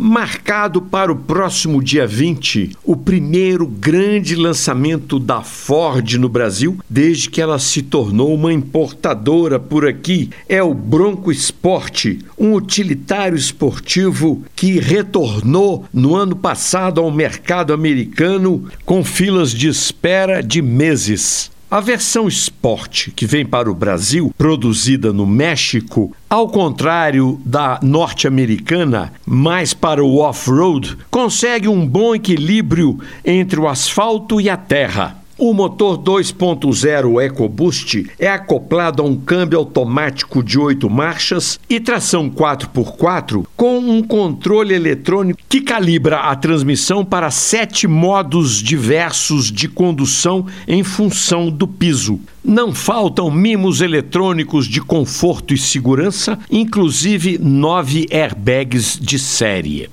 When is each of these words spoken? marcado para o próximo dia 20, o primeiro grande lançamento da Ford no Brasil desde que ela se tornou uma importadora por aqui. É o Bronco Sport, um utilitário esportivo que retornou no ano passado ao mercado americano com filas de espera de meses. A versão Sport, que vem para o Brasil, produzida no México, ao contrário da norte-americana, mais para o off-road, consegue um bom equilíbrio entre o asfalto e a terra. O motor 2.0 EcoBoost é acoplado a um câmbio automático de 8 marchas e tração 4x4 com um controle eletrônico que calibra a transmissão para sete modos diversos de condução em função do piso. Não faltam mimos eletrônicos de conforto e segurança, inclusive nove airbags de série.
marcado 0.00 0.80
para 0.80 1.12
o 1.12 1.16
próximo 1.16 1.82
dia 1.82 2.06
20, 2.06 2.70
o 2.82 2.96
primeiro 2.96 3.66
grande 3.66 4.34
lançamento 4.34 5.18
da 5.18 5.42
Ford 5.42 6.14
no 6.14 6.28
Brasil 6.28 6.78
desde 6.88 7.28
que 7.28 7.40
ela 7.40 7.58
se 7.58 7.82
tornou 7.82 8.34
uma 8.34 8.50
importadora 8.50 9.60
por 9.60 9.86
aqui. 9.86 10.30
É 10.48 10.62
o 10.62 10.72
Bronco 10.72 11.30
Sport, 11.30 12.16
um 12.38 12.54
utilitário 12.54 13.36
esportivo 13.36 14.42
que 14.56 14.80
retornou 14.80 15.84
no 15.92 16.16
ano 16.16 16.34
passado 16.34 17.00
ao 17.00 17.10
mercado 17.10 17.74
americano 17.74 18.64
com 18.86 19.04
filas 19.04 19.52
de 19.52 19.68
espera 19.68 20.42
de 20.42 20.62
meses. 20.62 21.50
A 21.70 21.78
versão 21.78 22.26
Sport, 22.26 23.10
que 23.14 23.24
vem 23.24 23.46
para 23.46 23.70
o 23.70 23.74
Brasil, 23.74 24.34
produzida 24.36 25.12
no 25.12 25.24
México, 25.24 26.12
ao 26.28 26.48
contrário 26.48 27.40
da 27.44 27.78
norte-americana, 27.80 29.12
mais 29.24 29.72
para 29.72 30.04
o 30.04 30.18
off-road, 30.18 30.98
consegue 31.08 31.68
um 31.68 31.86
bom 31.86 32.12
equilíbrio 32.12 32.98
entre 33.24 33.60
o 33.60 33.68
asfalto 33.68 34.40
e 34.40 34.50
a 34.50 34.56
terra. 34.56 35.19
O 35.42 35.54
motor 35.54 35.96
2.0 35.96 37.18
EcoBoost 37.24 38.10
é 38.18 38.28
acoplado 38.28 39.02
a 39.02 39.06
um 39.06 39.16
câmbio 39.16 39.58
automático 39.58 40.42
de 40.42 40.58
8 40.58 40.90
marchas 40.90 41.58
e 41.66 41.80
tração 41.80 42.28
4x4 42.28 43.46
com 43.56 43.78
um 43.78 44.02
controle 44.02 44.74
eletrônico 44.74 45.40
que 45.48 45.62
calibra 45.62 46.18
a 46.18 46.36
transmissão 46.36 47.02
para 47.06 47.30
sete 47.30 47.88
modos 47.88 48.56
diversos 48.56 49.50
de 49.50 49.66
condução 49.66 50.44
em 50.68 50.84
função 50.84 51.48
do 51.48 51.66
piso. 51.66 52.20
Não 52.44 52.74
faltam 52.74 53.30
mimos 53.30 53.80
eletrônicos 53.80 54.66
de 54.66 54.82
conforto 54.82 55.54
e 55.54 55.58
segurança, 55.58 56.38
inclusive 56.50 57.38
nove 57.38 58.06
airbags 58.10 58.98
de 59.00 59.18
série. 59.18 59.88